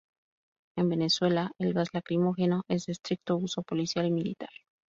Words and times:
En 0.77 0.89
Venezuela, 0.89 1.51
el 1.59 1.73
gas 1.75 1.89
lacrimógeno 1.93 2.63
es 2.67 2.87
de 2.87 2.93
estricto 2.93 3.37
uso 3.37 3.61
policial 3.61 4.07
y 4.07 4.11
militar. 4.11 4.49